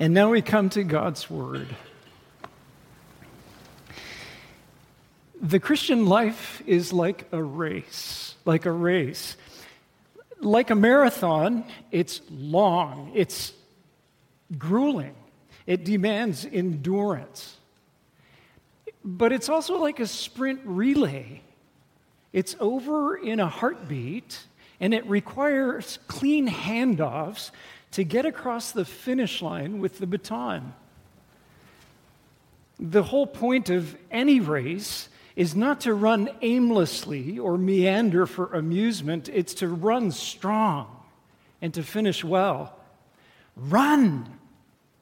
[0.00, 1.66] And now we come to God's Word.
[5.42, 9.36] The Christian life is like a race, like a race.
[10.40, 13.52] Like a marathon, it's long, it's
[14.56, 15.16] grueling,
[15.66, 17.56] it demands endurance.
[19.04, 21.42] But it's also like a sprint relay.
[22.32, 24.46] It's over in a heartbeat,
[24.78, 27.50] and it requires clean handoffs
[27.92, 30.74] to get across the finish line with the baton.
[32.78, 39.28] The whole point of any race is not to run aimlessly or meander for amusement,
[39.32, 40.88] it's to run strong
[41.62, 42.78] and to finish well.
[43.56, 44.38] Run!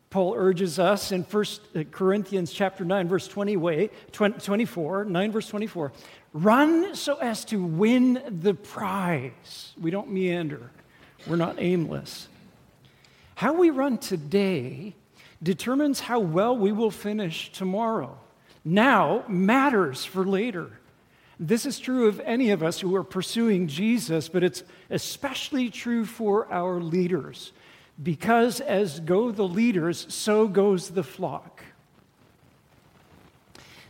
[0.09, 5.49] Paul urges us in 1 uh, Corinthians chapter 9 verse 20 way, 24, 9 verse
[5.49, 5.93] 24.
[6.33, 9.73] Run so as to win the prize.
[9.81, 10.71] We don't meander.
[11.27, 12.29] We're not aimless.
[13.37, 14.95] How we run today
[15.43, 18.19] determines how well we will finish tomorrow.
[18.65, 20.71] Now matters for later.
[21.39, 26.07] This is true of any of us who are pursuing Jesus, but it's especially true
[26.07, 27.53] for our leaders.
[28.03, 31.63] Because as go the leaders, so goes the flock.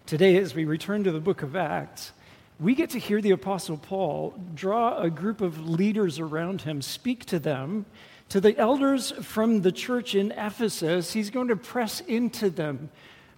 [0.07, 2.11] Today, as we return to the book of Acts,
[2.59, 7.27] we get to hear the Apostle Paul draw a group of leaders around him, speak
[7.27, 7.87] to them,
[8.29, 12.91] to the elders from the church in Ephesus, he's going to press into them,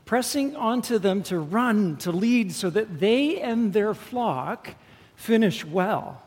[0.05, 4.75] pressing onto them to run, to lead, so that they and their flock
[5.15, 6.23] finish well.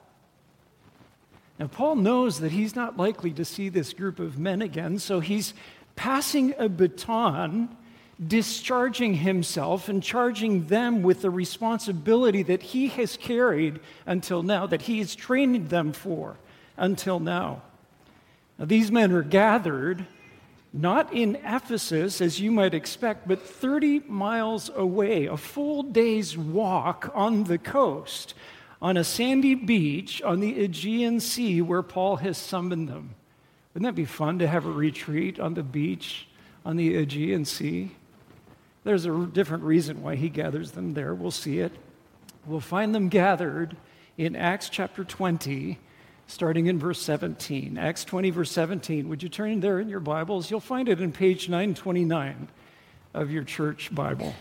[1.58, 5.20] Now, Paul knows that he's not likely to see this group of men again, so
[5.20, 5.54] he's
[5.96, 7.76] passing a baton,
[8.26, 14.84] discharging himself, and charging them with the responsibility that he has carried until now, that
[14.84, 16.38] he has trained them for
[16.78, 17.64] until now.
[18.58, 20.06] Now, these men are gathered
[20.74, 27.12] not in Ephesus, as you might expect, but 30 miles away, a full day's walk
[27.14, 28.34] on the coast,
[28.82, 33.16] on a sandy beach on the Aegean Sea where Paul has summoned them.
[33.74, 36.28] Wouldn't that be fun to have a retreat on the beach
[36.66, 37.92] on the Aegean Sea?
[38.84, 41.14] There's a different reason why he gathers them there.
[41.14, 41.74] We'll see it.
[42.46, 43.78] We'll find them gathered
[44.18, 45.78] in Acts chapter 20
[46.32, 47.78] starting in verse 17.
[47.78, 49.10] Acts 20, verse 17.
[49.10, 50.50] Would you turn there in your Bibles?
[50.50, 52.48] You'll find it in page 929
[53.14, 54.34] of your church Bible.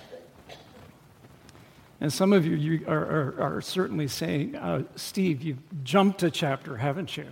[2.01, 6.31] And some of you, you are, are, are, certainly saying, uh, Steve, you've jumped a
[6.31, 7.27] chapter, haven't you?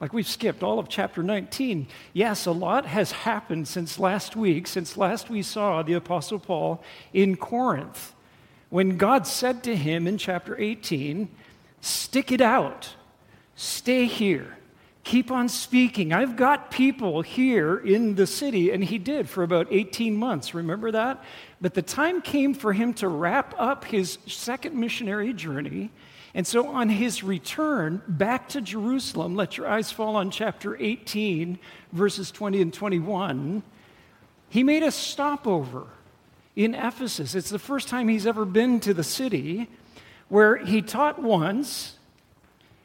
[0.00, 1.86] Like we've skipped all of chapter 19.
[2.12, 6.82] Yes, a lot has happened since last week, since last we saw the Apostle Paul
[7.12, 8.12] in Corinth,
[8.70, 11.28] when God said to him in chapter 18,
[11.80, 12.94] Stick it out
[13.60, 14.56] Stay here.
[15.04, 16.14] Keep on speaking.
[16.14, 18.70] I've got people here in the city.
[18.70, 20.54] And he did for about 18 months.
[20.54, 21.22] Remember that?
[21.60, 25.90] But the time came for him to wrap up his second missionary journey.
[26.32, 31.58] And so on his return back to Jerusalem, let your eyes fall on chapter 18,
[31.92, 33.62] verses 20 and 21.
[34.48, 35.86] He made a stopover
[36.56, 37.34] in Ephesus.
[37.34, 39.68] It's the first time he's ever been to the city
[40.30, 41.98] where he taught once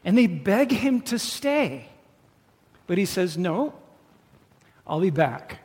[0.06, 1.88] and they beg him to stay.
[2.86, 3.74] But he says, No,
[4.86, 5.58] I'll be back.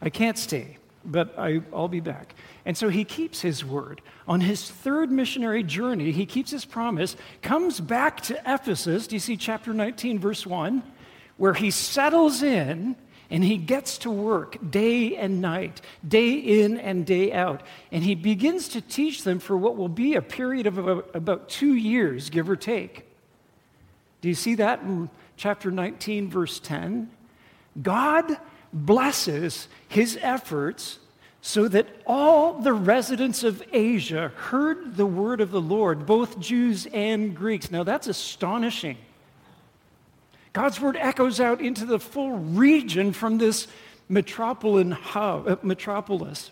[0.00, 2.36] I can't stay, but I, will be back.
[2.64, 4.02] And so he keeps his word.
[4.28, 9.08] On his third missionary journey, he keeps his promise, comes back to Ephesus.
[9.08, 10.82] Do you see chapter 19, verse 1?
[11.36, 12.94] Where he settles in
[13.30, 17.64] and he gets to work day and night, day in and day out.
[17.90, 21.48] And he begins to teach them for what will be a period of about, about
[21.48, 23.05] two years, give or take.
[24.20, 27.10] Do you see that in chapter 19, verse 10?
[27.80, 28.38] God
[28.72, 30.98] blesses his efforts
[31.40, 36.86] so that all the residents of Asia heard the word of the Lord, both Jews
[36.92, 37.70] and Greeks.
[37.70, 38.96] Now that's astonishing.
[40.52, 43.68] God's word echoes out into the full region from this
[44.08, 46.50] uh, metropolis.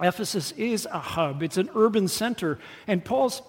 [0.00, 2.58] Ephesus is a hub, it's an urban center.
[2.86, 3.42] And Paul's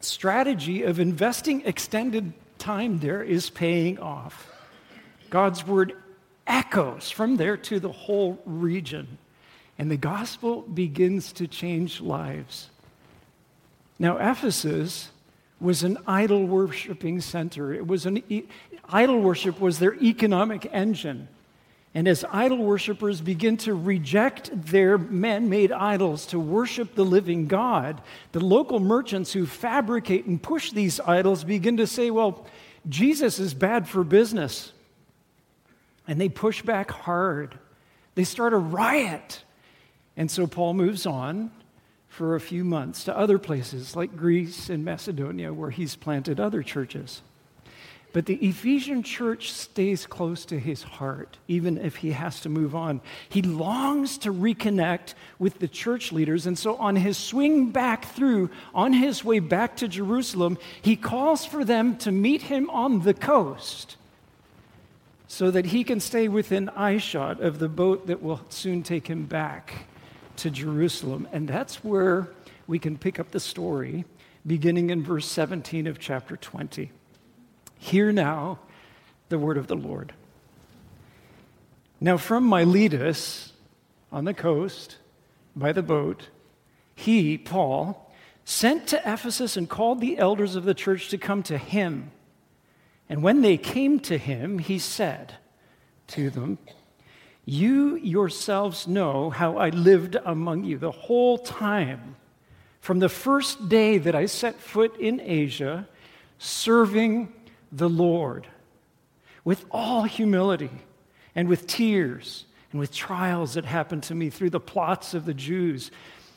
[0.00, 4.50] strategy of investing extended time there is paying off.
[5.30, 5.94] God's word
[6.46, 9.18] echoes from there to the whole region,
[9.78, 12.70] and the gospel begins to change lives.
[13.98, 15.10] Now, Ephesus
[15.60, 17.72] was an idol worshiping center.
[17.72, 18.44] It was an e-
[18.88, 21.28] idol worship was their economic engine.
[21.96, 27.46] And as idol worshippers begin to reject their man made idols to worship the living
[27.46, 28.02] God,
[28.32, 32.44] the local merchants who fabricate and push these idols begin to say, well,
[32.86, 34.74] Jesus is bad for business.
[36.06, 37.58] And they push back hard.
[38.14, 39.42] They start a riot.
[40.18, 41.50] And so Paul moves on
[42.08, 46.62] for a few months to other places like Greece and Macedonia, where he's planted other
[46.62, 47.22] churches.
[48.16, 52.74] But the Ephesian church stays close to his heart, even if he has to move
[52.74, 53.02] on.
[53.28, 56.46] He longs to reconnect with the church leaders.
[56.46, 61.44] And so, on his swing back through, on his way back to Jerusalem, he calls
[61.44, 63.98] for them to meet him on the coast
[65.28, 69.26] so that he can stay within eyeshot of the boat that will soon take him
[69.26, 69.88] back
[70.36, 71.28] to Jerusalem.
[71.32, 72.28] And that's where
[72.66, 74.06] we can pick up the story,
[74.46, 76.92] beginning in verse 17 of chapter 20.
[77.78, 78.58] Hear now
[79.28, 80.12] the word of the Lord.
[82.00, 83.52] Now, from Miletus
[84.12, 84.96] on the coast
[85.54, 86.28] by the boat,
[86.94, 88.12] he, Paul,
[88.44, 92.10] sent to Ephesus and called the elders of the church to come to him.
[93.08, 95.34] And when they came to him, he said
[96.08, 96.58] to them,
[97.44, 102.16] You yourselves know how I lived among you the whole time,
[102.80, 105.88] from the first day that I set foot in Asia,
[106.38, 107.32] serving
[107.76, 108.46] the Lord
[109.44, 110.70] with all humility
[111.34, 115.34] and with tears and with trials that happened to me through the plots of the
[115.34, 115.90] Jews.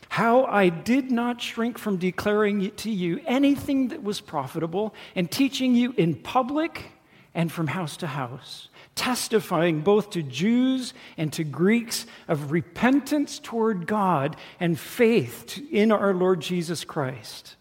[0.10, 5.76] How I did not shrink from declaring to you anything that was profitable and teaching
[5.76, 6.92] you in public
[7.34, 13.88] and from house to house, testifying both to Jews and to Greeks of repentance toward
[13.88, 17.56] God and faith in our Lord Jesus Christ.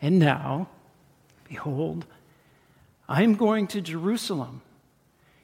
[0.00, 0.68] And now,
[1.48, 2.06] behold,
[3.08, 4.62] I'm going to Jerusalem,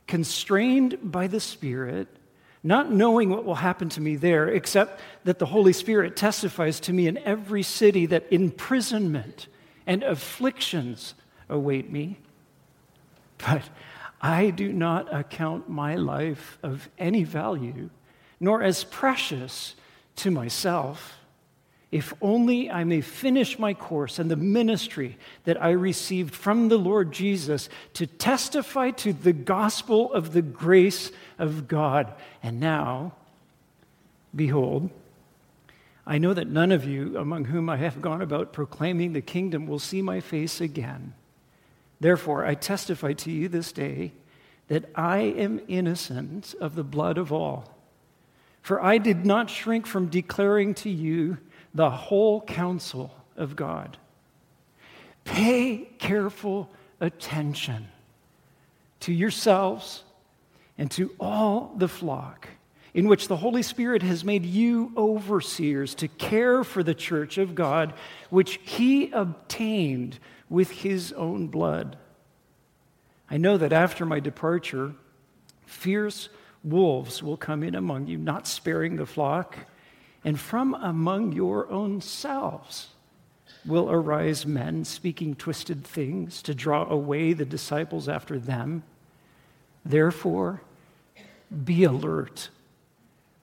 [0.07, 2.09] constrained by the Spirit,
[2.63, 6.93] not knowing what will happen to me there, except that the Holy Spirit testifies to
[6.93, 9.47] me in every city that imprisonment
[9.87, 11.15] and afflictions
[11.49, 12.19] await me.
[13.39, 13.63] But
[14.21, 17.91] I do not account my life of any value,
[18.39, 19.75] nor as precious
[20.17, 21.20] to myself
[21.91, 26.79] if only I may finish my course and the ministry that I received from the
[26.79, 32.13] Lord Jesus to testify to the gospel of the grace of God.
[32.43, 33.15] And now,
[34.35, 34.91] behold,
[36.07, 39.67] I know that none of you among whom I have gone about proclaiming the kingdom
[39.67, 41.15] will see my face again.
[41.99, 44.13] Therefore, I testify to you this day
[44.69, 47.75] that I am innocent of the blood of all.
[48.63, 51.39] For I did not shrink from declaring to you
[51.75, 53.97] the whole counsel of God.
[55.25, 56.71] Pay careful
[57.01, 57.89] attention
[59.01, 60.05] to yourselves
[60.77, 62.49] and to all the flock
[62.93, 67.55] in which the Holy Spirit has made you overseers to care for the church of
[67.55, 67.95] God,
[68.31, 70.19] which he obtained
[70.49, 71.97] with his own blood.
[73.31, 74.93] I know that after my departure,
[75.67, 76.29] fierce
[76.65, 79.57] wolves will come in among you, not sparing the flock.
[80.25, 82.89] And from among your own selves
[83.65, 88.83] will arise men speaking twisted things to draw away the disciples after them.
[89.85, 90.63] Therefore,
[91.65, 92.51] be alert,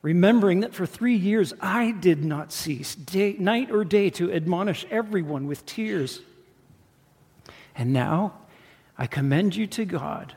[0.02, 4.86] remembering that for three years I did not cease, day, night or day, to admonish
[4.90, 6.22] everyone with tears.
[7.76, 8.34] And now
[8.98, 10.36] I commend you to God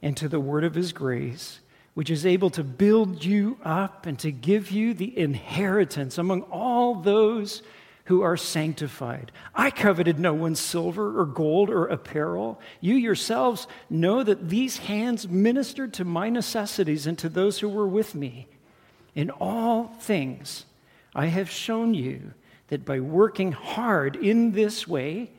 [0.00, 1.60] and to the word of his grace
[1.98, 6.94] which is able to build you up and to give you the inheritance among all
[6.94, 7.60] those
[8.04, 9.32] who are sanctified.
[9.52, 12.60] I coveted no one's silver or gold or apparel.
[12.80, 17.88] You yourselves know that these hands ministered to my necessities and to those who were
[17.88, 18.46] with me.
[19.16, 20.66] In all things,
[21.16, 22.32] I have shown you
[22.68, 25.32] that by working hard in this way,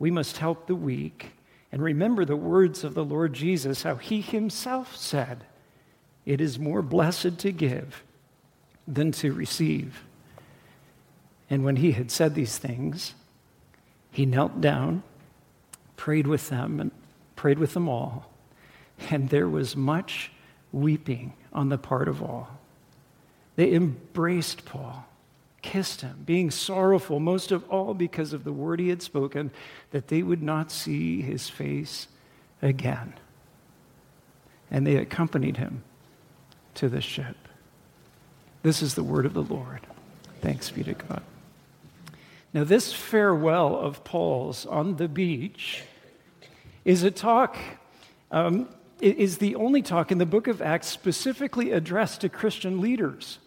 [0.00, 1.30] we must help the weak.
[1.70, 5.46] And remember the words of the Lord Jesus, how he himself said,
[6.24, 8.02] it is more blessed to give
[8.86, 10.04] than to receive.
[11.50, 13.14] And when he had said these things,
[14.10, 15.02] he knelt down,
[15.96, 16.90] prayed with them, and
[17.36, 18.30] prayed with them all.
[19.10, 20.30] And there was much
[20.70, 22.48] weeping on the part of all.
[23.56, 25.06] They embraced Paul,
[25.60, 29.50] kissed him, being sorrowful most of all because of the word he had spoken,
[29.90, 32.08] that they would not see his face
[32.62, 33.12] again.
[34.70, 35.82] And they accompanied him
[36.74, 37.36] to the ship.
[38.62, 39.80] This is the word of the Lord.
[40.40, 41.22] Thanks be to God.
[42.54, 45.82] Now, this farewell of Paul's on the beach
[46.84, 47.56] is a talk,
[48.30, 48.68] um,
[49.00, 53.38] is the only talk in the book of Acts specifically addressed to Christian leaders.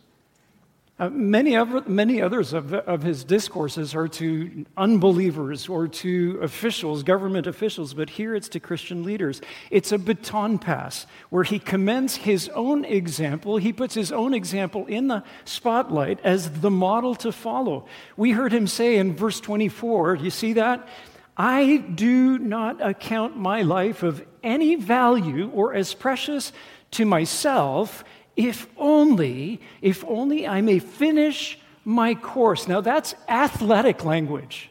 [0.98, 7.04] Uh, many, of, many others of, of his discourses are to unbelievers or to officials,
[7.04, 9.42] government officials, but here it's to Christian leaders.
[9.72, 13.58] It's a baton pass where he commends his own example.
[13.58, 17.88] He puts his own example in the spotlight as the model to follow.
[18.16, 20.88] We heard him say in verse 24, you see that?
[21.36, 26.54] I do not account my life of any value or as precious
[26.92, 32.68] to myself if only, if only I may finish my course.
[32.68, 34.70] Now that's athletic language.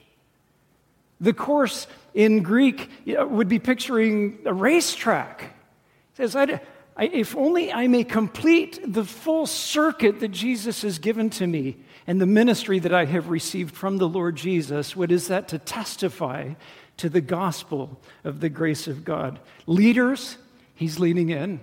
[1.21, 5.42] The course in Greek would be picturing a racetrack.
[5.42, 6.61] It says, I,
[6.97, 11.76] I, if only I may complete the full circuit that Jesus has given to me
[12.06, 15.49] and the ministry that I have received from the Lord Jesus, what is that?
[15.49, 16.54] To testify
[16.99, 19.40] to the gospel of the grace of God.
[19.66, 20.37] Leaders,
[20.75, 21.61] he's leaning in.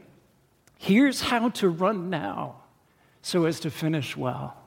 [0.81, 2.55] Here's how to run now
[3.21, 4.57] so as to finish well.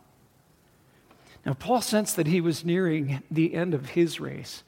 [1.44, 4.62] Now, Paul sensed that he was nearing the end of his race.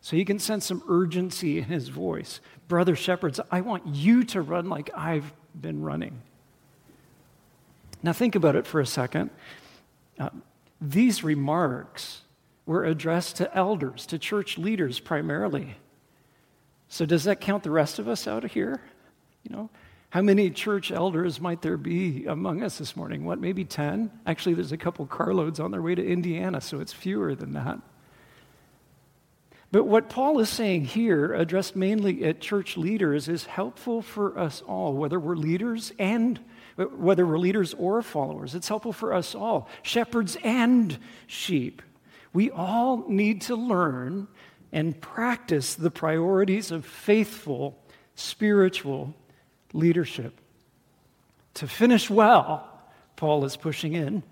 [0.00, 2.40] So you can sense some urgency in his voice.
[2.66, 6.22] Brother shepherds, I want you to run like I've been running.
[8.02, 9.28] Now, think about it for a second.
[10.18, 10.30] Uh,
[10.80, 12.22] these remarks
[12.64, 15.76] were addressed to elders, to church leaders primarily.
[16.88, 18.80] So, does that count the rest of us out of here?
[19.42, 19.70] You know,
[20.10, 23.24] how many church elders might there be among us this morning?
[23.24, 24.10] What, maybe 10?
[24.26, 27.80] Actually, there's a couple carloads on their way to Indiana, so it's fewer than that.
[29.72, 34.62] But what Paul is saying here, addressed mainly at church leaders, is helpful for us
[34.62, 36.38] all, whether we're leaders and
[36.76, 38.54] whether we're leaders or followers.
[38.54, 40.96] It's helpful for us all, shepherds and
[41.26, 41.82] sheep.
[42.32, 44.28] We all need to learn
[44.72, 47.78] and practice the priorities of faithful,
[48.14, 49.14] spiritual
[49.76, 50.40] leadership.
[51.54, 52.68] To finish well,
[53.16, 54.22] Paul is pushing in,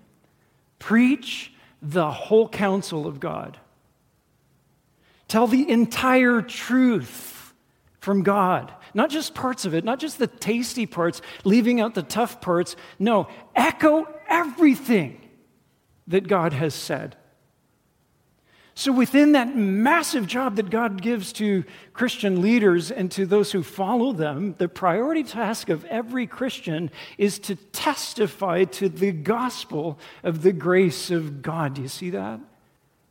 [0.79, 3.57] preach the whole counsel of God.
[5.27, 7.53] Tell the entire truth
[7.99, 12.03] from God, not just parts of it, not just the tasty parts, leaving out the
[12.03, 12.75] tough parts.
[12.99, 15.19] No, echo everything
[16.07, 17.15] that God has said.
[18.77, 21.63] So, within that massive job that God gives to
[21.93, 27.39] Christian leaders and to those who follow them, the priority task of every Christian is
[27.39, 31.75] to testify to the gospel of the grace of God.
[31.75, 32.41] Do you see that?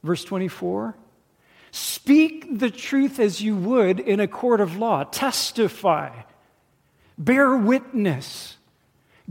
[0.02, 0.96] Verse 24.
[1.70, 6.10] Speak the truth as you would in a court of law, testify,
[7.16, 8.58] bear witness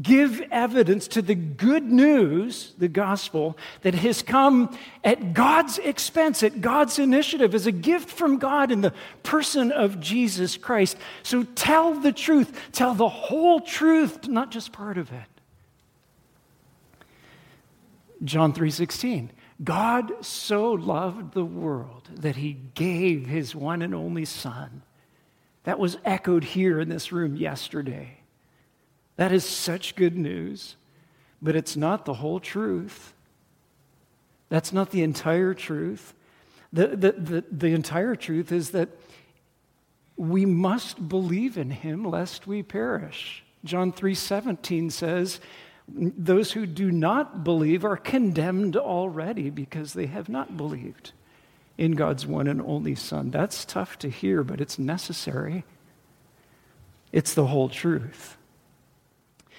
[0.02, 6.62] give evidence to the good news, the gospel, that has come at God's expense, at
[6.62, 10.98] God's initiative, as a gift from God in the person of Jesus Christ.
[11.22, 15.26] So tell the truth, tell the whole truth, not just part of it.
[18.24, 19.30] John 3:16
[19.64, 24.82] God so loved the world that he gave his one and only son.
[25.64, 28.23] That was echoed here in this room yesterday.
[29.16, 30.76] That is such good news,
[31.42, 33.14] but it's not the whole truth.
[34.50, 36.14] That's not the entire truth.
[36.72, 38.90] The, the, the, the entire truth is that
[40.16, 43.44] we must believe in him lest we perish.
[43.64, 45.40] John 3:17 says,
[45.88, 51.12] those who do not believe are condemned already because they have not believed
[51.78, 53.32] in God's one and only Son.
[53.32, 55.66] That's tough to hear, but it's necessary.
[57.12, 58.38] It's the whole truth.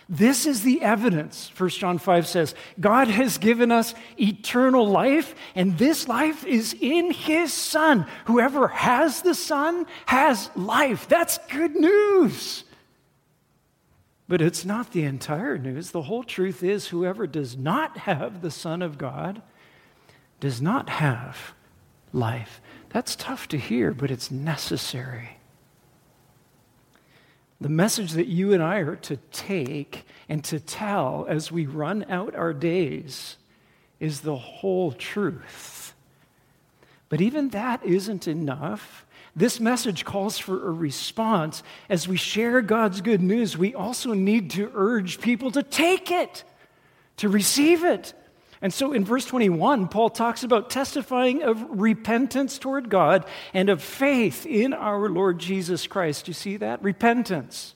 [0.08, 2.54] This is the evidence, 1 John 5 says.
[2.78, 8.06] God has given us eternal life, and this life is in His Son.
[8.26, 11.08] Whoever has the Son has life.
[11.08, 12.64] That's good news.
[14.28, 15.90] But it's not the entire news.
[15.90, 19.42] The whole truth is whoever does not have the Son of God
[20.40, 21.54] does not have
[22.12, 22.60] life.
[22.90, 25.38] That's tough to hear, but it's necessary.
[27.60, 32.04] The message that you and I are to take and to tell as we run
[32.08, 33.36] out our days
[34.00, 35.94] is the whole truth.
[37.08, 39.06] But even that isn't enough.
[39.36, 41.62] This message calls for a response.
[41.88, 46.44] As we share God's good news, we also need to urge people to take it,
[47.18, 48.14] to receive it,
[48.64, 53.82] and so in verse 21, Paul talks about testifying of repentance toward God and of
[53.82, 56.28] faith in our Lord Jesus Christ.
[56.28, 56.82] You see that?
[56.82, 57.74] Repentance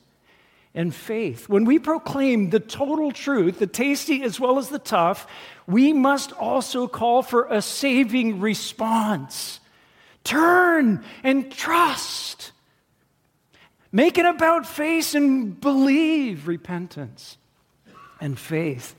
[0.74, 1.46] and faith.
[1.46, 5.26] When we proclaim the total truth, the tasty as well as the tough,
[5.66, 9.60] we must also call for a saving response.
[10.24, 12.52] Turn and trust.
[13.92, 17.36] Make an about face and believe repentance
[18.22, 18.94] and faith.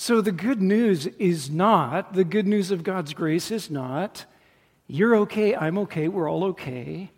[0.00, 4.26] So the good news is not, the good news of God's grace is not,
[4.86, 7.10] you're okay, I'm okay, we're all okay.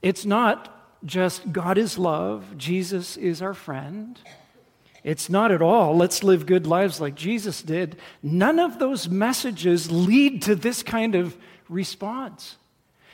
[0.00, 4.18] It's not just God is love, Jesus is our friend.
[5.04, 7.98] It's not at all, let's live good lives like Jesus did.
[8.22, 11.36] None of those messages lead to this kind of
[11.68, 12.56] response.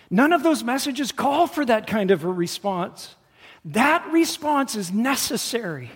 [0.08, 3.16] None of those messages call for that kind of a response.
[3.64, 5.90] That response is necessary.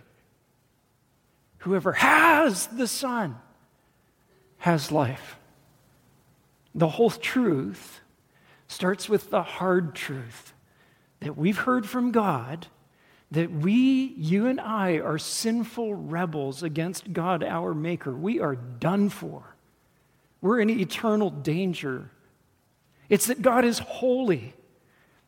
[1.59, 3.37] Whoever has the Son
[4.59, 5.39] has life.
[6.75, 8.01] The whole truth
[8.69, 10.53] starts with the hard truth
[11.21, 12.67] that we've heard from God
[13.31, 18.13] that we, you and I, are sinful rebels against God, our Maker.
[18.13, 19.57] We are done for.
[20.41, 22.11] We're in eternal danger.
[23.09, 24.55] It's that God is holy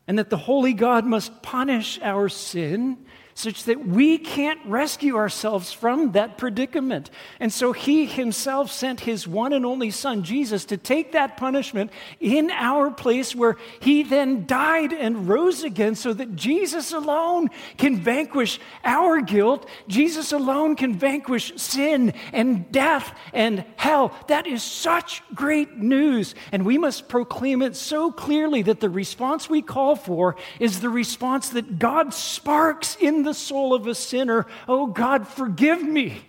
[0.07, 2.99] and that the holy God must punish our sin
[3.39, 7.09] such that we can't rescue ourselves from that predicament.
[7.39, 11.93] And so he himself sent his one and only son, Jesus, to take that punishment
[12.19, 18.01] in our place where he then died and rose again so that Jesus alone can
[18.01, 19.69] vanquish our guilt.
[19.87, 24.13] Jesus alone can vanquish sin and death and hell.
[24.27, 26.35] That is such great news.
[26.51, 30.91] And we must proclaim it so clearly that the response we call for is the
[30.91, 36.23] response that God sparks in the soul of a sinner, Oh God, forgive me.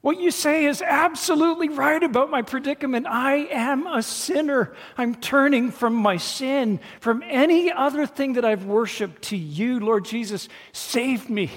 [0.00, 3.06] What you say is absolutely right about my predicament.
[3.06, 4.74] I am a sinner.
[4.96, 10.06] I'm turning from my sin, from any other thing that I've worshiped to you, Lord
[10.06, 10.48] Jesus.
[10.72, 11.50] Save me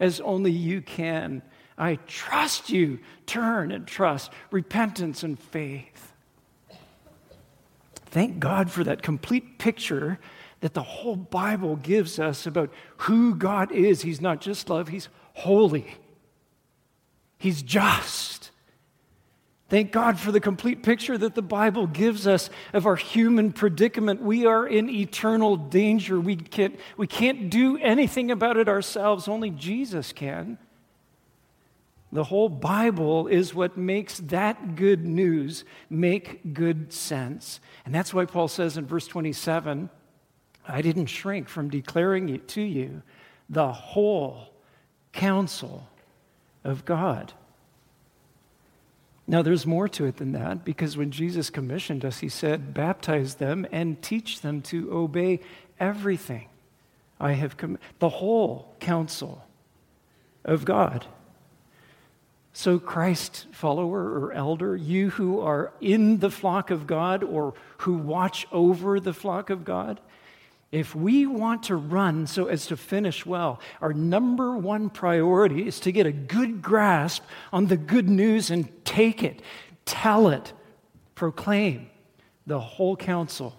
[0.00, 1.42] as only you can.
[1.76, 2.98] I trust you.
[3.26, 6.14] Turn and trust, repentance and faith.
[8.06, 10.18] Thank God for that complete picture
[10.62, 14.02] that the whole Bible gives us about who God is.
[14.02, 15.96] He's not just love, He's holy,
[17.36, 18.50] He's just.
[19.68, 24.20] Thank God for the complete picture that the Bible gives us of our human predicament.
[24.20, 26.20] We are in eternal danger.
[26.20, 30.58] We can't, we can't do anything about it ourselves, only Jesus can.
[32.12, 37.58] The whole Bible is what makes that good news make good sense.
[37.86, 39.88] And that's why Paul says in verse 27
[40.66, 43.02] I didn't shrink from declaring it to you
[43.48, 44.48] the whole
[45.12, 45.88] counsel
[46.64, 47.32] of God.
[49.26, 53.36] Now, there's more to it than that because when Jesus commissioned us, he said, Baptize
[53.36, 55.40] them and teach them to obey
[55.78, 56.48] everything
[57.20, 59.46] I have com- the whole counsel
[60.44, 61.06] of God.
[62.52, 67.94] So, Christ follower or elder, you who are in the flock of God or who
[67.94, 70.00] watch over the flock of God,
[70.72, 75.78] if we want to run so as to finish well, our number one priority is
[75.80, 79.42] to get a good grasp on the good news and take it,
[79.84, 80.54] tell it,
[81.14, 81.90] proclaim
[82.46, 83.54] the whole counsel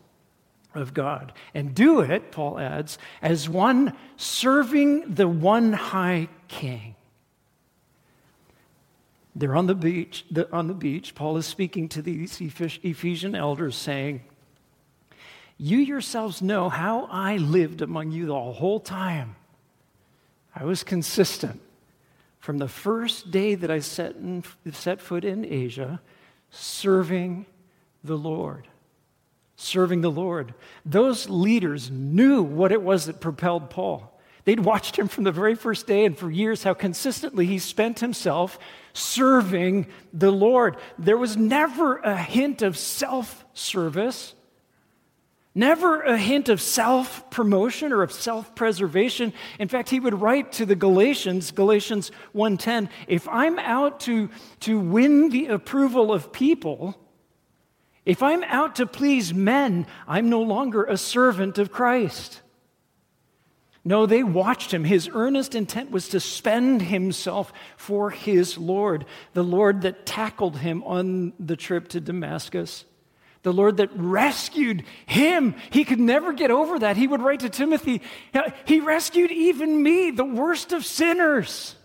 [0.74, 1.34] of God.
[1.54, 6.96] And do it, Paul adds, as one serving the one high king.
[9.36, 11.14] They're on the beach, the, on the beach.
[11.14, 14.22] Paul is speaking to these Ephesian elders, saying,
[15.64, 19.38] you yourselves know how I lived among you the whole time.
[20.54, 21.62] I was consistent
[22.40, 26.02] from the first day that I set, in, set foot in Asia,
[26.50, 27.46] serving
[28.04, 28.68] the Lord.
[29.56, 30.54] Serving the Lord.
[30.86, 34.20] Those leaders knew what it was that propelled Paul.
[34.44, 38.02] They'd watched him from the very first day and for years how consistently he spent
[38.02, 38.60] himself
[38.92, 40.76] serving the Lord.
[41.00, 44.34] There was never a hint of self service.
[45.56, 49.34] Never a hint of self promotion or of self preservation.
[49.60, 54.30] In fact, he would write to the Galatians, Galatians 1:10, if I'm out to,
[54.62, 56.98] to win the approval of people,
[58.04, 62.42] if I'm out to please men, I'm no longer a servant of Christ.
[63.86, 64.86] No, they watched him.
[64.86, 70.84] His earnest intent was to spend himself for his Lord, the Lord that tackled him
[70.84, 72.86] on the trip to Damascus
[73.44, 75.56] the Lord that rescued him.
[75.70, 76.98] He could never get over that.
[76.98, 78.02] He would write to Timothy,
[78.66, 81.76] He rescued even me, the worst of sinners.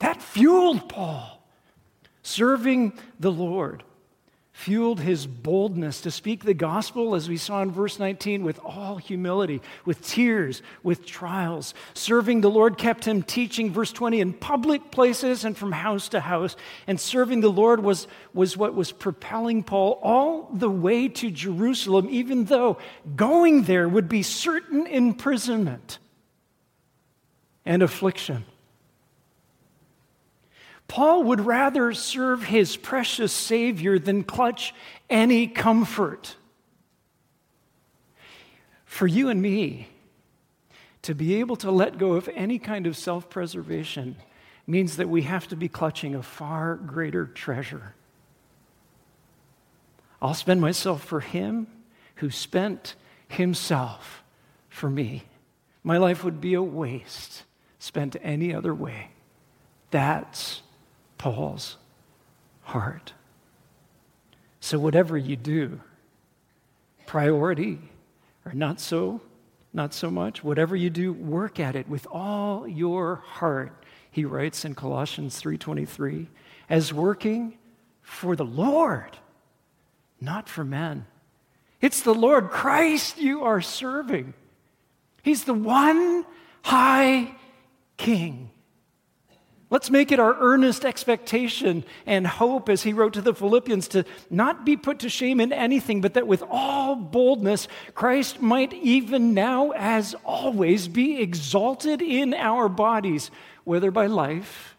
[0.00, 1.46] That fueled Paul,
[2.22, 3.84] serving the Lord
[4.62, 8.96] fueled his boldness to speak the gospel, as we saw in verse 19, with all
[8.96, 11.74] humility, with tears, with trials.
[11.94, 16.20] Serving the Lord kept him teaching, verse 20, in public places and from house to
[16.20, 16.54] house.
[16.86, 22.06] And serving the Lord was, was what was propelling Paul all the way to Jerusalem,
[22.08, 22.78] even though
[23.16, 25.98] going there would be certain imprisonment
[27.64, 28.44] and affliction.
[30.92, 34.74] Paul would rather serve his precious Savior than clutch
[35.08, 36.36] any comfort.
[38.84, 39.88] For you and me,
[41.00, 44.16] to be able to let go of any kind of self preservation
[44.66, 47.94] means that we have to be clutching a far greater treasure.
[50.20, 51.68] I'll spend myself for Him
[52.16, 52.96] who spent
[53.28, 54.22] Himself
[54.68, 55.22] for me.
[55.82, 57.44] My life would be a waste
[57.78, 59.08] spent any other way.
[59.90, 60.60] That's
[61.22, 61.76] Paul's
[62.62, 63.12] heart.
[64.58, 65.78] So, whatever you do,
[67.06, 67.78] priority
[68.44, 69.20] or not so,
[69.72, 73.84] not so much, whatever you do, work at it with all your heart.
[74.10, 76.26] He writes in Colossians 3:23,
[76.68, 77.56] as working
[78.02, 79.16] for the Lord,
[80.20, 81.06] not for men.
[81.80, 84.34] It's the Lord Christ you are serving.
[85.22, 86.26] He's the one
[86.62, 87.36] high
[87.96, 88.50] king.
[89.72, 94.04] Let's make it our earnest expectation and hope, as he wrote to the Philippians, to
[94.28, 99.32] not be put to shame in anything, but that with all boldness, Christ might even
[99.32, 103.30] now, as always, be exalted in our bodies,
[103.64, 104.76] whether by life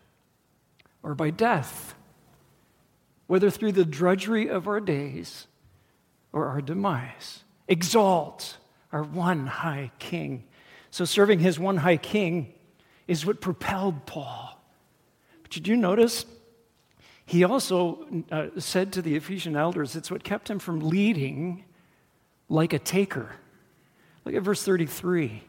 [1.02, 1.96] or by death,
[3.26, 5.48] whether through the drudgery of our days
[6.32, 7.44] or our demise.
[7.68, 8.58] Exalt
[8.92, 10.44] our one high king.
[10.92, 12.54] So, serving his one high king
[13.08, 14.60] is what propelled Paul
[15.54, 16.26] did you notice?
[17.26, 21.64] He also uh, said to the Ephesian elders, it's what kept him from leading
[22.50, 23.30] like a taker.
[24.26, 25.44] Look at verse 33.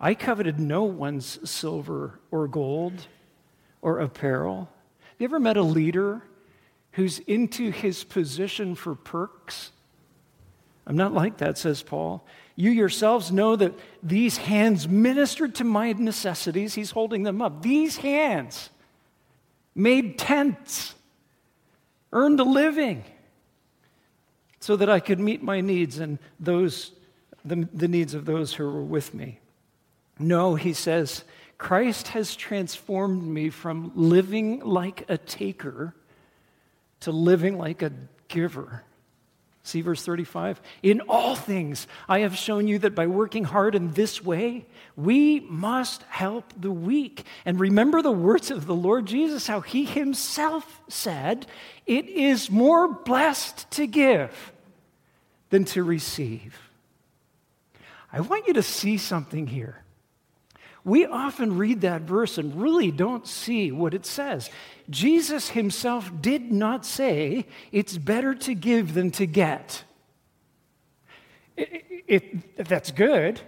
[0.00, 3.06] I coveted no one's silver or gold
[3.80, 4.68] or apparel.
[5.02, 6.22] Have you ever met a leader
[6.92, 9.70] who's into his position for perks?
[10.86, 12.26] I'm not like that, says Paul.
[12.56, 13.72] You yourselves know that
[14.02, 16.74] these hands ministered to my necessities.
[16.74, 17.62] He's holding them up.
[17.62, 18.70] These hands
[19.74, 20.94] made tents,
[22.12, 23.04] earned a living
[24.60, 26.92] so that I could meet my needs and those,
[27.44, 29.40] the, the needs of those who were with me.
[30.18, 31.24] No, he says,
[31.58, 35.94] Christ has transformed me from living like a taker
[37.00, 37.92] to living like a
[38.28, 38.84] giver.
[39.64, 40.60] See verse 35?
[40.82, 45.40] In all things, I have shown you that by working hard in this way, we
[45.40, 47.24] must help the weak.
[47.44, 51.46] And remember the words of the Lord Jesus, how he himself said,
[51.86, 54.52] It is more blessed to give
[55.50, 56.58] than to receive.
[58.12, 59.81] I want you to see something here.
[60.84, 64.50] We often read that verse and really don't see what it says.
[64.90, 69.84] Jesus himself did not say it's better to give than to get.
[71.56, 73.40] It, it, that's good.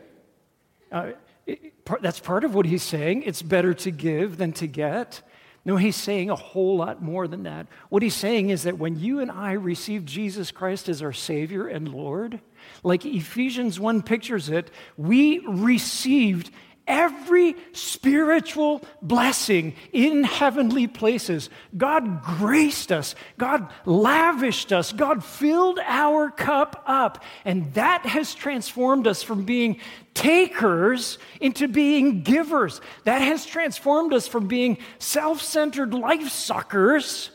[0.92, 1.12] Uh,
[1.46, 3.24] it, part, that's part of what he's saying.
[3.24, 5.22] It's better to give than to get.
[5.64, 7.66] No, he's saying a whole lot more than that.
[7.88, 11.66] What he's saying is that when you and I receive Jesus Christ as our Savior
[11.66, 12.38] and Lord,
[12.82, 16.50] like Ephesians 1 pictures it, we received
[16.86, 21.48] every spiritual blessing in heavenly places.
[21.76, 29.06] God graced us, God lavished us, God filled our cup up, and that has transformed
[29.06, 29.80] us from being
[30.12, 32.80] takers into being givers.
[33.04, 37.30] That has transformed us from being self centered life suckers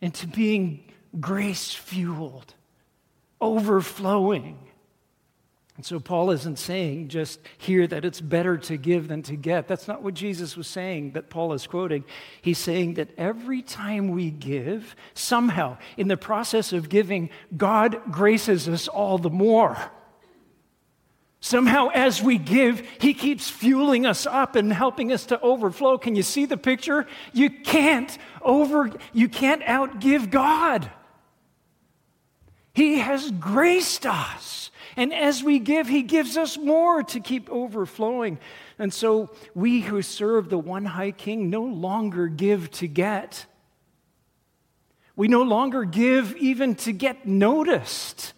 [0.00, 0.84] into being
[1.20, 2.54] grace fueled,
[3.40, 4.65] overflowing
[5.76, 9.68] and so Paul isn't saying just here that it's better to give than to get.
[9.68, 12.04] That's not what Jesus was saying that Paul is quoting.
[12.40, 18.68] He's saying that every time we give, somehow in the process of giving, God graces
[18.68, 19.76] us all the more.
[21.40, 25.98] Somehow, as we give, He keeps fueling us up and helping us to overflow.
[25.98, 27.06] Can you see the picture?
[27.34, 30.90] You can't over, you can't outgive God.
[32.72, 34.65] He has graced us.
[34.96, 38.38] And as we give, He gives us more to keep overflowing.
[38.78, 43.46] And so we who serve the one high King no longer give to get.
[45.14, 48.32] We no longer give even to get noticed.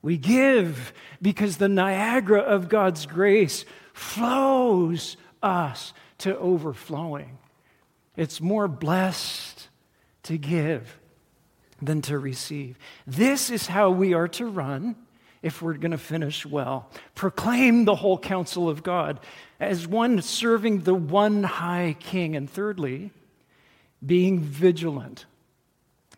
[0.00, 7.38] We give because the Niagara of God's grace flows us to overflowing.
[8.16, 9.68] It's more blessed
[10.24, 10.98] to give
[11.80, 12.78] than to receive.
[13.06, 14.96] This is how we are to run
[15.42, 16.90] if we're going to finish well.
[17.14, 19.20] Proclaim the whole counsel of God
[19.60, 22.34] as one serving the one high king.
[22.36, 23.12] And thirdly,
[24.04, 25.26] being vigilant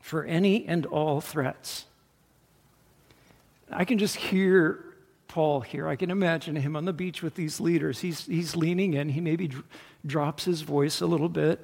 [0.00, 1.86] for any and all threats.
[3.70, 4.84] I can just hear
[5.28, 5.86] Paul here.
[5.86, 8.00] I can imagine him on the beach with these leaders.
[8.00, 9.10] He's, he's leaning in.
[9.10, 9.64] He maybe dr-
[10.04, 11.60] drops his voice a little bit.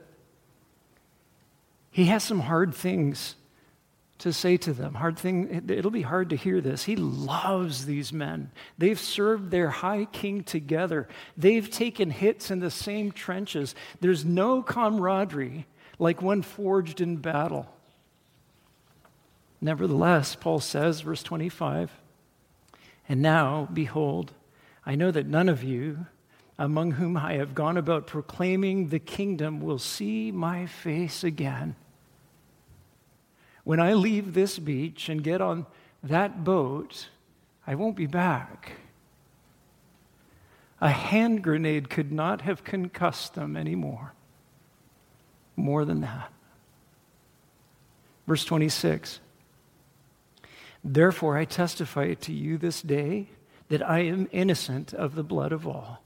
[1.91, 3.35] he has some hard things
[4.19, 4.95] to say to them.
[4.95, 6.85] Hard thing, it'll be hard to hear this.
[6.85, 8.51] He loves these men.
[8.79, 11.09] They've served their high king together.
[11.37, 13.75] They've taken hits in the same trenches.
[14.01, 15.67] There's no camaraderie
[15.99, 17.67] like one forged in battle.
[19.61, 21.91] Nevertheless, Paul says, verse 25,
[23.09, 24.33] and now, behold,
[24.85, 26.07] I know that none of you
[26.59, 31.77] among whom I have gone about proclaiming the kingdom will see my face again.
[33.67, 35.67] When I leave this beach and get on
[36.01, 37.09] that boat,
[37.67, 38.75] I won't be back.
[40.81, 44.15] A hand grenade could not have concussed them anymore.
[45.57, 46.33] More than that.
[48.29, 49.19] Verse 26
[50.85, 53.31] Therefore, I testify to you this day
[53.67, 56.05] that I am innocent of the blood of all.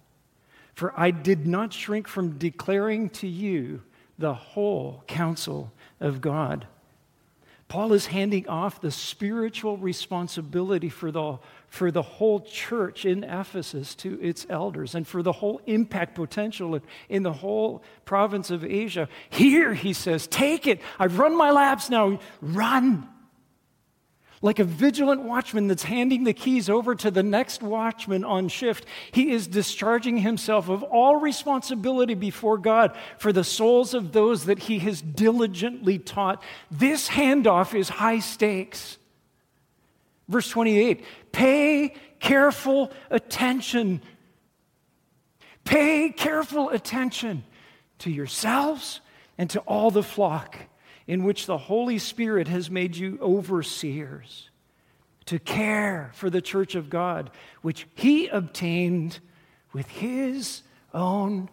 [0.73, 3.83] For I did not shrink from declaring to you
[4.19, 6.67] the whole counsel of God.
[7.71, 13.95] Paul is handing off the spiritual responsibility for the, for the whole church in Ephesus
[13.95, 19.09] to its elders and for the whole impact potential in, the whole province of Asia.
[19.29, 20.81] Here, he says, take it.
[20.99, 22.19] I've run my laps now.
[22.43, 23.09] Run.
[24.43, 28.87] Like a vigilant watchman that's handing the keys over to the next watchman on shift,
[29.13, 34.61] he is discharging himself of all responsibility before God for the souls of those that
[34.61, 36.43] he has diligently taught.
[36.71, 38.97] This handoff is high stakes.
[40.27, 44.01] Verse 28 Pay careful attention.
[45.65, 47.45] Pay careful attention
[47.99, 49.03] to yourselves
[49.37, 50.57] and to all the flock
[51.11, 54.49] in which the Holy Spirit has made you overseers
[55.25, 59.19] to care for the church of God, which He obtained
[59.73, 60.63] with His
[60.95, 61.49] own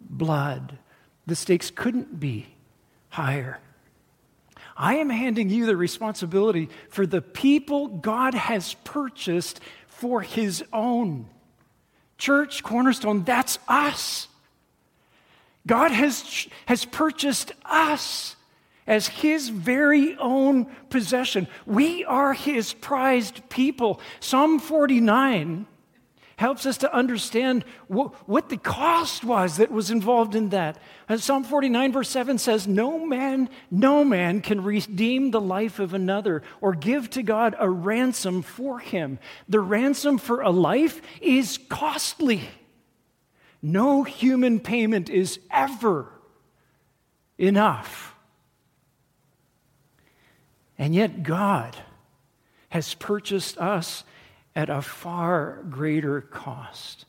[0.00, 0.78] blood.
[1.26, 2.54] The stakes couldn't be
[3.08, 3.58] higher.
[4.76, 11.26] I am handing you the responsibility for the people God has purchased for His own.
[12.16, 14.28] Church, Cornerstone, that's us.
[15.66, 18.36] God has, has purchased us
[18.90, 21.46] as his very own possession.
[21.64, 24.00] We are his prized people.
[24.18, 25.66] Psalm 49
[26.34, 30.76] helps us to understand what, what the cost was that was involved in that.
[31.08, 35.94] And Psalm 49, verse 7 says, No man, no man can redeem the life of
[35.94, 39.20] another or give to God a ransom for him.
[39.48, 42.42] The ransom for a life is costly.
[43.62, 46.10] No human payment is ever
[47.38, 48.09] enough
[50.80, 51.76] and yet, God
[52.70, 54.02] has purchased us
[54.56, 57.04] at a far greater cost.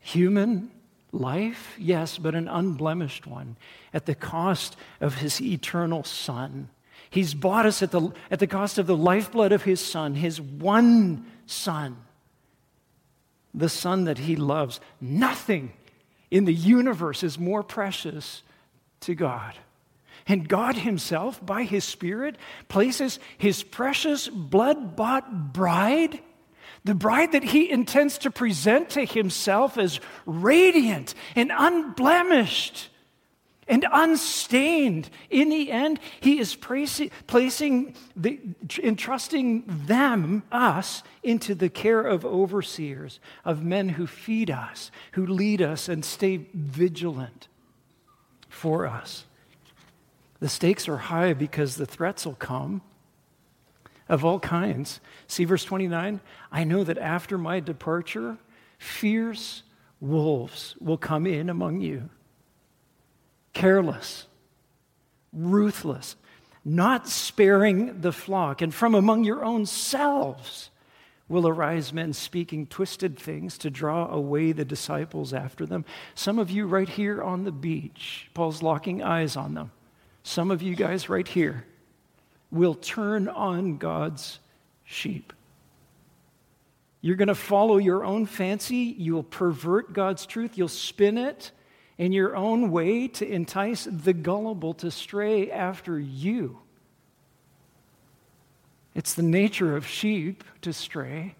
[0.00, 0.70] Human
[1.10, 3.56] life, yes, but an unblemished one,
[3.94, 6.68] at the cost of his eternal Son.
[7.08, 10.38] He's bought us at the, at the cost of the lifeblood of his Son, his
[10.38, 11.96] one Son,
[13.54, 14.78] the Son that he loves.
[15.00, 15.72] Nothing
[16.30, 18.42] in the universe is more precious
[19.00, 19.54] to God.
[20.26, 22.36] And God Himself, by His Spirit,
[22.68, 26.20] places His precious blood bought bride,
[26.82, 32.88] the bride that He intends to present to Himself as radiant and unblemished
[33.68, 35.10] and unstained.
[35.28, 38.40] In the end, He is placing, the,
[38.82, 45.60] entrusting them, us, into the care of overseers, of men who feed us, who lead
[45.60, 47.48] us, and stay vigilant
[48.48, 49.24] for us.
[50.44, 52.82] The stakes are high because the threats will come
[54.10, 55.00] of all kinds.
[55.26, 56.20] See verse 29?
[56.52, 58.36] I know that after my departure,
[58.76, 59.62] fierce
[60.02, 62.10] wolves will come in among you,
[63.54, 64.26] careless,
[65.32, 66.14] ruthless,
[66.62, 70.68] not sparing the flock, and from among your own selves
[71.26, 75.86] will arise men speaking twisted things to draw away the disciples after them.
[76.14, 79.70] Some of you right here on the beach, Paul's locking eyes on them.
[80.24, 81.64] Some of you guys right here
[82.50, 84.40] will turn on God's
[84.82, 85.32] sheep.
[87.02, 88.96] You're going to follow your own fancy.
[88.98, 90.56] You'll pervert God's truth.
[90.56, 91.52] You'll spin it
[91.98, 96.58] in your own way to entice the gullible to stray after you.
[98.94, 101.34] It's the nature of sheep to stray,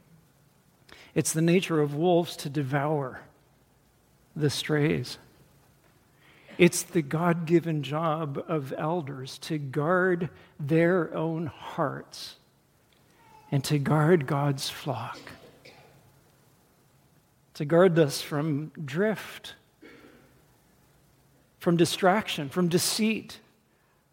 [1.15, 3.23] it's the nature of wolves to devour
[4.37, 5.17] the strays.
[6.57, 12.37] It's the God given job of elders to guard their own hearts
[13.51, 15.19] and to guard God's flock,
[17.55, 19.55] to guard us from drift,
[21.59, 23.41] from distraction, from deceit,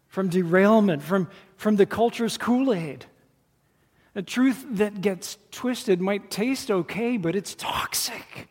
[0.08, 3.06] from derailment, from, from the culture's Kool Aid.
[4.14, 8.48] A truth that gets twisted might taste okay, but it's toxic.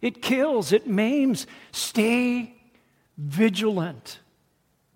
[0.00, 1.46] It kills, it maims.
[1.72, 2.59] Stay
[3.20, 4.18] vigilant.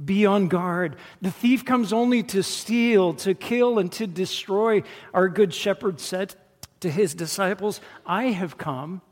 [0.02, 0.96] Be on guard.
[1.22, 4.82] The thief comes only to steal, to kill, and to destroy.
[5.12, 6.34] Our good shepherd said
[6.80, 9.02] to his disciples, I have come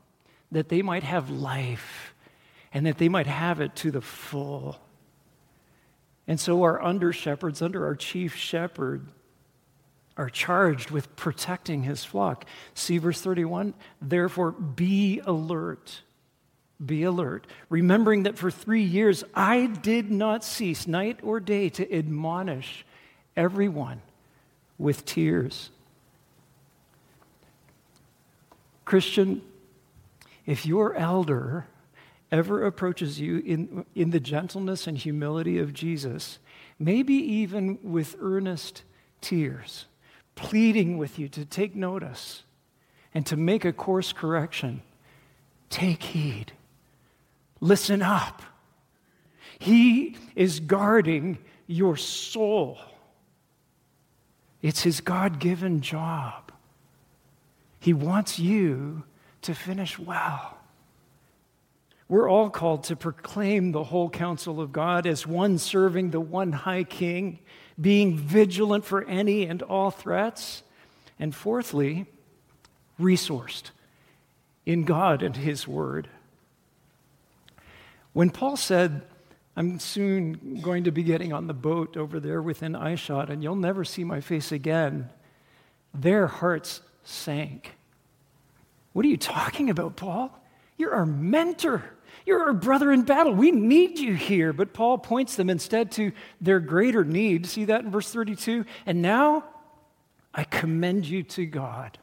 [0.51, 2.13] that they might have life
[2.73, 4.79] and that they might have it to the full.
[6.27, 9.07] And so our under shepherds, under our chief shepherd,
[10.15, 12.45] are charged with protecting his flock.
[12.73, 13.73] See verse 31?
[14.01, 16.01] Therefore, be alert.
[16.85, 21.95] Be alert, remembering that for three years I did not cease night or day to
[21.95, 22.85] admonish
[23.35, 24.01] everyone
[24.77, 25.69] with tears.
[28.85, 29.41] Christian,
[30.45, 31.67] if your elder
[32.31, 36.39] ever approaches you in, in the gentleness and humility of Jesus,
[36.79, 38.83] maybe even with earnest
[39.21, 39.85] tears,
[40.35, 42.43] pleading with you to take notice
[43.13, 44.81] and to make a course correction,
[45.69, 46.51] take heed.
[47.63, 48.41] Listen up.
[49.57, 52.77] He is guarding your soul.
[54.61, 56.51] It's his God given job.
[57.79, 59.03] He wants you
[59.43, 60.57] to finish well.
[62.09, 66.51] We're all called to proclaim the whole counsel of God as one serving the one
[66.51, 67.39] high king
[67.79, 70.63] being vigilant for any and all threats.
[71.17, 72.07] And fourthly,
[72.99, 73.71] resourced
[74.65, 76.09] in God and His Word.
[78.13, 79.03] When Paul said,
[79.55, 83.55] I'm soon going to be getting on the boat over there within eyeshot, and you'll
[83.55, 85.09] never see my face again,
[85.93, 87.75] their hearts sank.
[88.93, 90.39] What are you talking about, Paul?
[90.77, 91.83] You're our mentor.
[92.25, 93.33] You're our brother in battle.
[93.33, 94.53] We need you here.
[94.53, 97.45] But Paul points them instead to their greater need.
[97.45, 98.65] See that in verse 32?
[98.85, 99.43] And now
[100.33, 101.99] I commend you to God.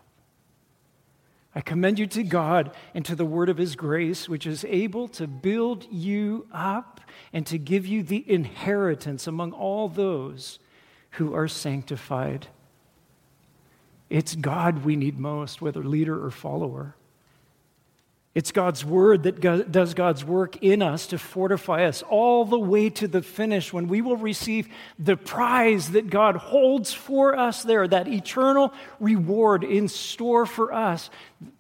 [1.55, 5.09] I commend you to God and to the word of his grace, which is able
[5.09, 7.01] to build you up
[7.33, 10.61] and to give you the inheritance among all those
[11.13, 12.47] who are sanctified.
[14.09, 16.95] It's God we need most, whether leader or follower.
[18.33, 19.41] It's God's word that
[19.73, 23.89] does God's work in us to fortify us all the way to the finish when
[23.89, 24.69] we will receive
[25.01, 31.11] the prize that God holds for us there, that eternal reward in store for us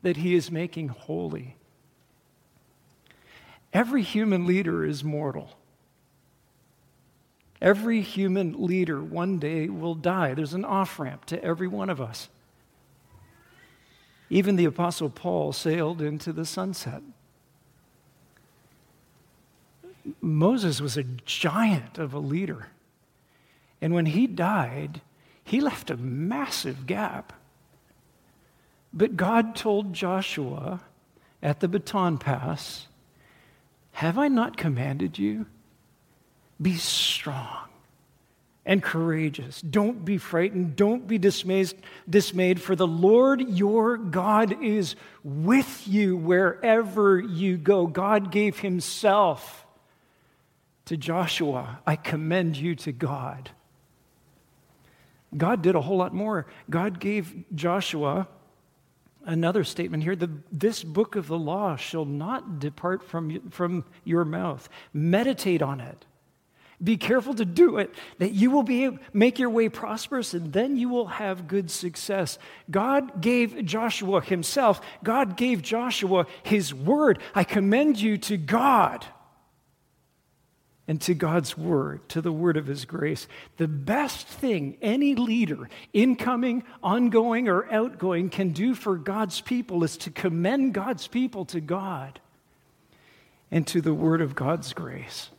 [0.02, 1.56] that He is making holy.
[3.72, 5.50] Every human leader is mortal.
[7.60, 10.34] Every human leader one day will die.
[10.34, 12.28] There's an off ramp to every one of us.
[14.30, 17.02] Even the Apostle Paul sailed into the sunset.
[20.20, 22.68] Moses was a giant of a leader.
[23.80, 25.00] And when he died,
[25.42, 27.32] he left a massive gap.
[28.92, 30.80] But God told Joshua
[31.42, 32.86] at the baton pass,
[33.92, 35.46] Have I not commanded you?
[36.60, 37.69] Be strong
[38.66, 39.60] and courageous.
[39.62, 40.76] Don't be frightened.
[40.76, 41.72] Don't be dismayed,
[42.08, 47.86] dismayed, for the Lord your God is with you wherever you go.
[47.86, 49.66] God gave himself
[50.86, 51.80] to Joshua.
[51.86, 53.50] I commend you to God.
[55.36, 56.46] God did a whole lot more.
[56.68, 58.28] God gave Joshua
[59.24, 64.24] another statement here the, this book of the law shall not depart from, from your
[64.24, 64.68] mouth.
[64.92, 66.04] Meditate on it
[66.82, 70.76] be careful to do it, that you will be make your way prosperous, and then
[70.76, 72.38] you will have good success.
[72.70, 77.18] God gave Joshua himself, God gave Joshua his word.
[77.34, 79.04] I commend you to God
[80.90, 83.28] and to God's word, to the word of his grace.
[83.58, 89.96] The best thing any leader, incoming, ongoing, or outgoing, can do for God's people is
[89.98, 92.18] to commend God's people to God
[93.52, 95.30] and to the word of God's grace.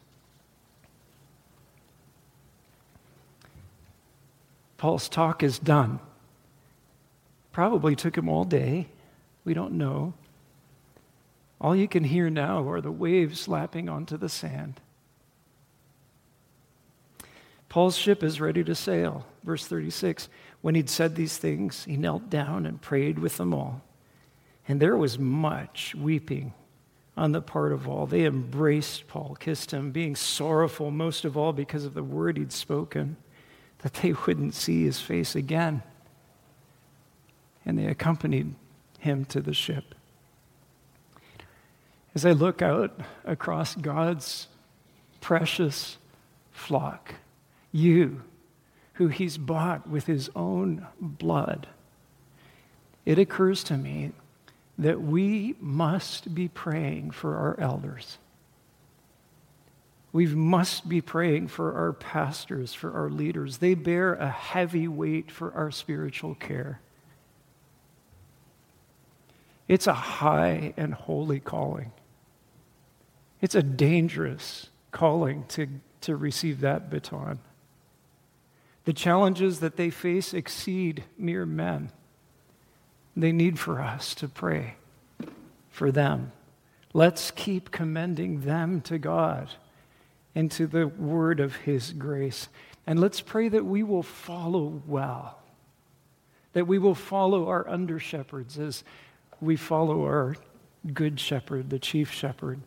[4.82, 6.00] Paul's talk is done.
[7.52, 8.88] Probably took him all day.
[9.46, 10.16] We don't know.
[11.60, 14.82] All you can hear now are the waves lapping onto the sand.
[17.70, 19.28] Paul's ship is ready to sail.
[19.44, 20.30] Verse 36
[20.62, 23.84] When he'd said these things, he knelt down and prayed with them all.
[24.68, 26.56] And there was much weeping
[27.16, 28.08] on the part of all.
[28.08, 32.52] They embraced Paul, kissed him, being sorrowful most of all because of the word he'd
[32.52, 33.18] spoken
[33.82, 35.84] that they wouldn't see his face again.
[37.66, 38.56] And they accompanied
[39.00, 39.96] him to the ship.
[42.14, 44.48] As I look out across God's
[45.22, 45.98] precious
[46.52, 47.16] flock,
[47.72, 48.24] you,
[48.94, 51.68] who he's bought with his own blood,
[53.06, 54.12] it occurs to me
[54.78, 58.18] that we must be praying for our elders.
[60.14, 63.58] We must be praying for our pastors, for our leaders.
[63.58, 66.82] They bear a heavy weight for our spiritual care.
[69.68, 71.94] It's a high and holy calling.
[73.40, 75.68] It's a dangerous calling to,
[76.02, 77.40] to receive that baton.
[78.84, 81.92] The challenges that they face exceed mere men.
[83.16, 84.76] They need for us to pray
[85.70, 86.34] for them.
[86.94, 89.50] Let's keep commending them to God
[90.36, 92.48] and to the word of His grace.
[92.88, 95.40] And let's pray that we will follow well,
[96.54, 98.84] that we will follow our under shepherds as
[99.40, 100.36] we follow our
[100.94, 102.62] good shepherd, the chief shepherd.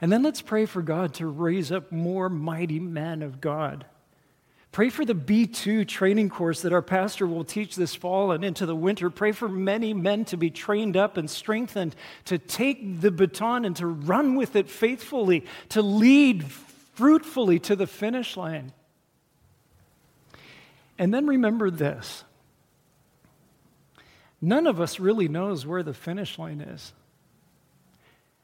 [0.00, 3.84] And then let's pray for God to raise up more mighty men of God
[4.72, 8.66] Pray for the B2 training course that our pastor will teach this fall and into
[8.66, 9.10] the winter.
[9.10, 11.96] Pray for many men to be trained up and strengthened
[12.26, 16.44] to take the baton and to run with it faithfully, to lead
[16.94, 18.72] fruitfully to the finish line.
[20.98, 22.24] And then remember this
[24.40, 26.92] none of us really knows where the finish line is.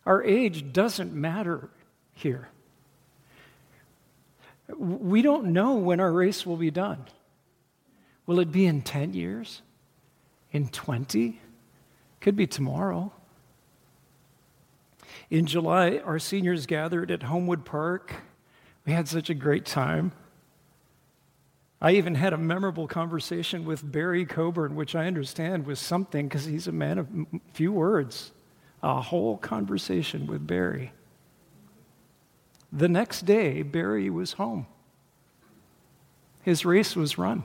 [0.05, 1.71] Our age doesn't matter
[2.15, 2.49] here.
[4.69, 7.05] We don't know when our race will be done.
[8.27, 9.63] Will it be in 10 years?
[10.51, 11.41] In 20?
[12.21, 13.13] Could be tomorrow.
[15.31, 18.15] In July, our seniors gathered at Homewood Park.
[18.85, 20.13] We had such a great time.
[21.81, 26.47] I even had a memorable conversation with Barry Coburn, which I understand was something because
[26.47, 27.09] he's a man of
[27.53, 28.33] few words.
[28.83, 30.93] A whole conversation with Barry.
[32.77, 34.67] The next day, Barry was home.
[36.43, 37.45] His race was run.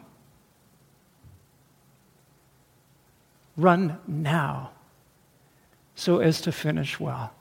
[3.56, 4.72] Run now
[5.96, 7.34] so as to finish well.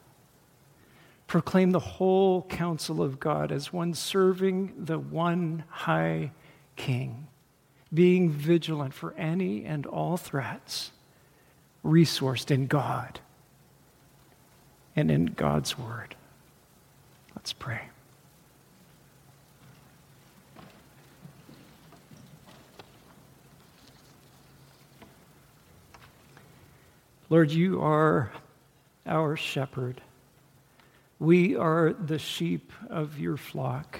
[1.27, 6.31] Proclaim the whole counsel of God as one serving the one high
[6.77, 7.27] king,
[7.93, 10.93] being vigilant for any and all threats,
[11.85, 13.19] resourced in God
[14.95, 16.15] and in God's word.
[17.41, 17.81] Let's pray.
[27.31, 28.31] Lord, you are
[29.07, 30.03] our shepherd.
[31.19, 33.99] We are the sheep of your flock.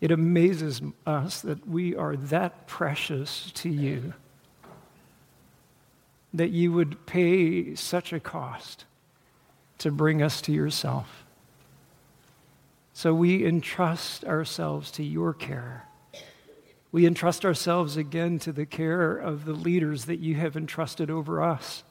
[0.00, 4.12] It amazes us that we are that precious to you,
[6.32, 8.84] that you would pay such a cost
[9.78, 11.21] to bring us to yourself.
[12.92, 15.88] So we entrust ourselves to your care.
[16.90, 21.42] We entrust ourselves again to the care of the leaders that you have entrusted over
[21.42, 21.84] us.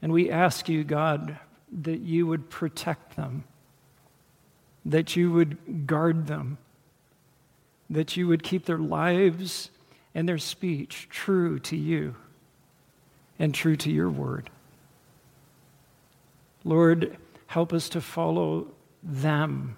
[0.00, 1.38] And we ask you, God,
[1.82, 3.44] that you would protect them,
[4.84, 6.58] that you would guard them,
[7.90, 9.70] that you would keep their lives
[10.14, 12.14] and their speech true to you
[13.38, 14.48] and true to your word.
[16.62, 18.68] Lord, help us to follow
[19.02, 19.76] them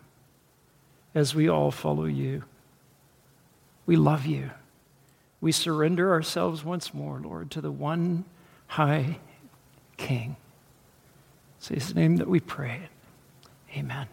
[1.15, 2.45] as we all follow you.
[3.87, 4.51] We love you.
[5.41, 8.25] We surrender ourselves once more, Lord, to the one
[8.69, 9.19] high
[9.97, 10.37] King.
[11.59, 12.89] It's his name that we pray.
[13.77, 14.09] Amen.